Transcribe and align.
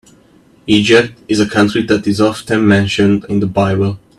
Egypt 0.65 1.19
is 1.27 1.39
a 1.39 1.47
country 1.47 1.83
that 1.83 2.07
is 2.07 2.19
often 2.19 2.67
mentioned 2.67 3.23
in 3.29 3.39
the 3.39 3.45
Bible. 3.45 3.99